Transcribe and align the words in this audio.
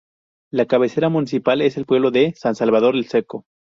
La 0.51 0.65
cabecera 0.65 1.09
municipal 1.09 1.61
es 1.61 1.77
el 1.77 1.85
pueblo 1.85 2.09
de 2.09 2.33
San 2.35 2.55
Salvador 2.55 2.95
El 2.95 3.05
Seco. 3.05 3.45